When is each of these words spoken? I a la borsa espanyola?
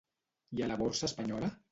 I 0.59 0.63
a 0.67 0.69
la 0.71 0.77
borsa 0.79 1.09
espanyola? 1.09 1.51